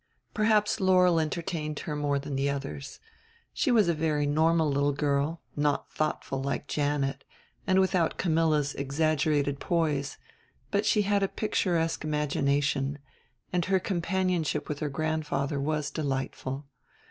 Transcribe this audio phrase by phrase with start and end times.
[0.33, 2.99] Perhaps Laurel entertained her more than the others.
[3.53, 7.23] She was a very normal little girl, not thoughtful like Janet,
[7.67, 10.17] and without Camilla's exaggerated poise;
[10.71, 12.97] but she had a picturesque imagination;
[13.53, 16.65] and her companionship with her grandfather was delightful.